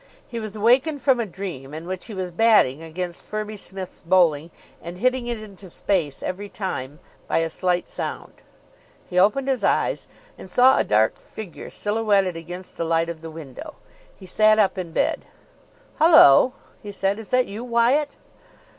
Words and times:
He 0.27 0.39
was 0.39 0.55
awakened 0.55 0.99
from 1.03 1.19
a 1.19 1.27
dream 1.27 1.75
in 1.75 1.85
which 1.85 2.05
he 2.07 2.15
was 2.15 2.31
batting 2.31 2.81
against 2.81 3.21
Firby 3.23 3.55
Smith's 3.55 4.01
bowling, 4.01 4.49
and 4.81 4.97
hitting 4.97 5.27
it 5.27 5.39
into 5.39 5.69
space 5.69 6.23
every 6.23 6.49
time, 6.49 6.99
by 7.27 7.37
a 7.37 7.51
slight 7.51 7.87
sound. 7.87 8.33
He 9.07 9.19
opened 9.19 9.47
his 9.47 9.63
eyes, 9.63 10.07
and 10.39 10.49
saw 10.49 10.79
a 10.79 10.83
dark 10.83 11.17
figure 11.19 11.69
silhouetted 11.69 12.35
against 12.35 12.77
the 12.77 12.83
light 12.83 13.09
of 13.09 13.21
the 13.21 13.29
window. 13.29 13.75
He 14.19 14.25
sat 14.25 14.57
up 14.57 14.75
in 14.75 14.91
bed. 14.91 15.25
"Hullo," 15.99 16.53
he 16.81 16.91
said. 16.91 17.19
"Is 17.19 17.29
that 17.29 17.45
you, 17.45 17.63
Wyatt?" 17.63 18.17